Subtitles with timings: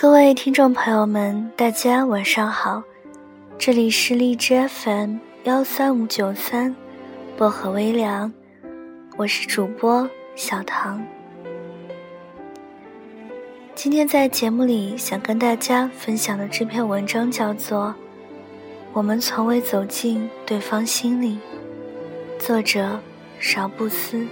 [0.00, 2.80] 各位听众朋友们，大家晚上好，
[3.58, 6.72] 这里是荔枝 FM 幺三五九三，
[7.36, 8.32] 薄荷微凉，
[9.16, 11.04] 我是主播小唐。
[13.74, 17.86] 今天在节目里想跟大家分享的这篇文章叫做
[18.92, 21.40] 《我们从未走进对方心里》，
[22.46, 23.00] 作者
[23.40, 24.24] 邵布斯。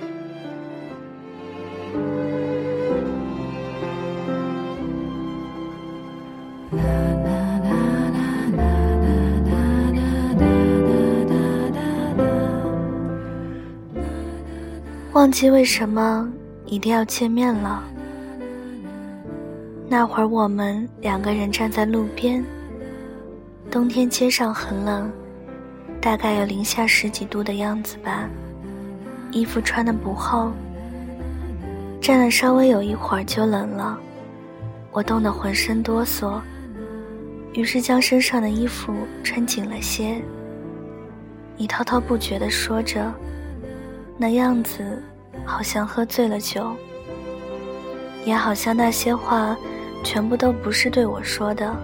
[15.26, 16.32] 忘记为什么
[16.66, 17.82] 一定要见面了。
[19.88, 22.44] 那会儿我们两个人站在路边，
[23.68, 25.10] 冬天街上很冷，
[26.00, 28.30] 大概有零下十几度的样子吧。
[29.32, 30.52] 衣服穿的不厚，
[32.00, 33.98] 站了稍微有一会儿就冷了，
[34.92, 36.40] 我冻得浑身哆嗦，
[37.52, 40.22] 于是将身上的衣服穿紧了些。
[41.56, 43.12] 你滔滔不绝地说着。
[44.18, 45.02] 那样子，
[45.44, 46.74] 好像喝醉了酒，
[48.24, 49.56] 也好像那些话，
[50.02, 51.74] 全部都不是对我说的。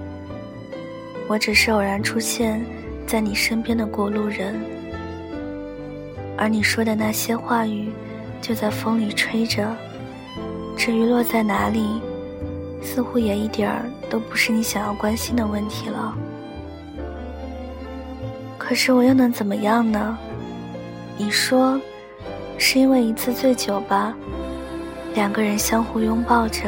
[1.29, 2.65] 我只是偶然出现
[3.07, 4.61] 在你身边的过路人，
[6.37, 7.93] 而你说的那些话语，
[8.41, 9.69] 就在风里吹着。
[10.77, 12.01] 至于落在哪里，
[12.83, 16.15] 似乎也一点儿都不是你想要关心的问题了。
[18.59, 20.19] 可是我又能怎么样呢？
[21.17, 21.81] 你说。
[22.59, 24.15] 是因为一次醉酒吧，
[25.15, 26.63] 两个人相互拥抱着，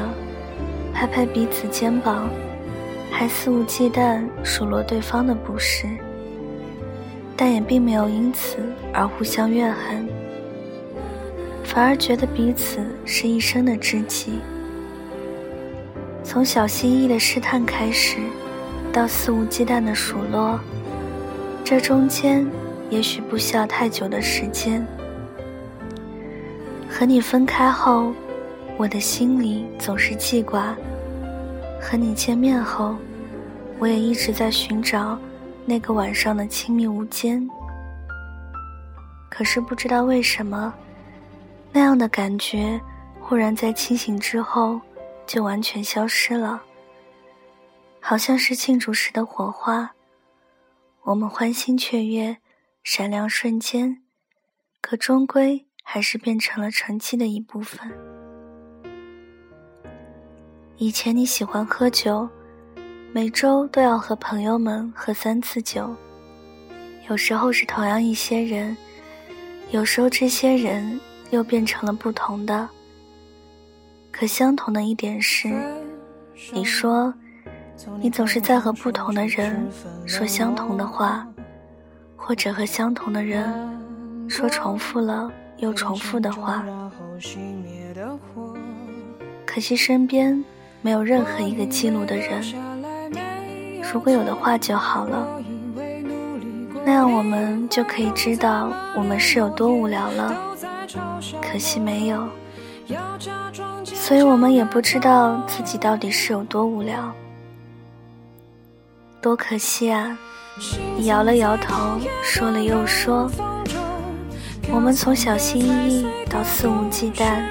[0.93, 2.29] 拍拍彼此肩膀，
[3.11, 5.87] 还肆无忌惮数落对方的不是，
[7.37, 8.59] 但也并没有因此
[8.93, 10.09] 而互相怨恨，
[11.63, 14.41] 反而觉得彼此是一生的知己。
[16.25, 18.19] 从小心翼翼的试探开始，
[18.93, 20.59] 到肆无忌惮的数落，
[21.63, 22.47] 这中间
[22.91, 24.85] 也许不需要太久的时间。
[26.97, 28.15] 和你分开后，
[28.77, 30.77] 我的心里总是记挂；
[31.83, 32.95] 和你见面后，
[33.81, 35.19] 我也一直在寻找
[35.67, 37.45] 那个晚上的亲密无间。
[39.29, 40.73] 可是不知道为什么，
[41.73, 42.81] 那样的感觉
[43.21, 44.81] 忽然在清醒之后
[45.27, 46.63] 就完全消失了，
[47.99, 49.91] 好像是庆祝时的火花，
[51.03, 52.37] 我们欢欣雀跃，
[52.85, 54.01] 闪亮瞬间，
[54.81, 55.67] 可终归。
[55.87, 57.89] 还是变成了晨期的一部分。
[60.77, 62.29] 以前你喜欢喝酒，
[63.13, 65.95] 每周都要和朋友们喝三次酒。
[67.09, 68.77] 有时候是同样一些人，
[69.71, 70.99] 有时候这些人
[71.31, 72.69] 又变成了不同的。
[74.11, 75.49] 可相同的一点是，
[76.53, 77.15] 你说，
[78.01, 79.65] 你总是在和不同的人
[80.07, 81.25] 说相同的话，
[82.17, 83.47] 或者和相同的人
[84.29, 85.31] 说重复了。
[85.59, 86.65] 又重复的话，
[89.47, 90.45] 可惜身边
[90.83, 92.43] 没有任何一个记录的人。
[93.93, 95.41] 如果有的话就好了，
[96.85, 100.35] 那样我们就可以知道我们是有多无聊了。
[101.41, 102.29] 可惜没有，
[103.85, 107.13] 所以我们也不知道自己到底是有多无聊。
[109.23, 110.19] 多可惜啊！
[110.97, 113.31] 你摇了摇头，说了又说。
[114.75, 117.45] 我们从小心翼翼到肆无忌惮，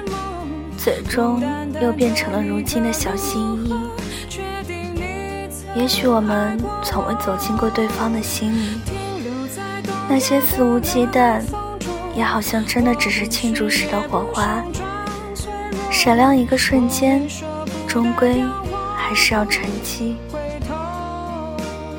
[0.76, 1.42] 最终
[1.80, 3.74] 又变成了如今的小心翼翼。
[5.74, 8.78] 也许我们从未走进过对方的心里，
[10.06, 11.40] 那些肆无忌惮，
[12.14, 14.62] 也好像真的只是庆祝时的火花，
[15.90, 17.26] 闪亮一个瞬间，
[17.88, 18.44] 终归
[18.94, 20.14] 还是要沉寂。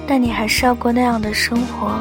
[0.08, 2.00] 但你还是要过那样的生活。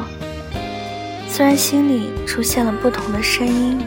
[1.35, 3.77] 虽然心里出现了不同的声音，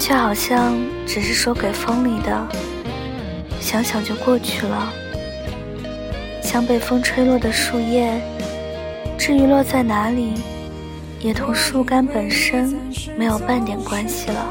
[0.00, 0.76] 却好像
[1.06, 2.48] 只是说给风里的，
[3.60, 4.92] 想想就过去了。
[6.42, 8.20] 像被风吹落的树叶，
[9.16, 10.32] 至于落在哪里，
[11.20, 12.76] 也同树干本身
[13.16, 14.44] 没有半点关系了。